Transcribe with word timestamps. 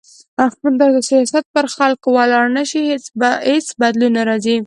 تر 0.61 0.91
څو 1.07 1.07
سیاست 1.09 1.45
پر 1.55 1.65
خلکو 1.75 2.07
ولاړ 2.17 2.45
نه 2.57 2.63
شي، 2.69 2.81
هیڅ 3.49 3.65
بدلون 3.81 4.11
نه 4.17 4.23
راځي. 4.29 4.55